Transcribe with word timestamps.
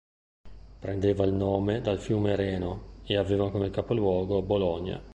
Prendeva 0.79 1.25
il 1.25 1.31
nome 1.33 1.81
dal 1.81 1.99
fiume 1.99 2.35
Reno 2.35 3.01
e 3.05 3.17
aveva 3.17 3.51
come 3.51 3.69
capoluogo 3.69 4.41
Bologna. 4.41 4.99